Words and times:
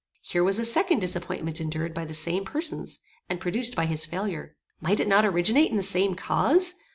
Here 0.23 0.43
was 0.43 0.57
a 0.57 0.65
second 0.65 0.97
disappointment 0.99 1.61
endured 1.61 1.93
by 1.93 2.05
the 2.05 2.15
same 2.15 2.43
persons, 2.43 3.01
and 3.29 3.39
produced 3.39 3.75
by 3.75 3.85
his 3.85 4.03
failure. 4.07 4.55
Might 4.81 4.99
it 4.99 5.07
not 5.07 5.25
originate 5.27 5.69
in 5.69 5.77
the 5.77 5.83
same 5.83 6.15
cause? 6.15 6.73